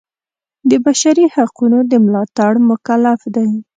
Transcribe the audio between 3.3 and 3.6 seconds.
دی.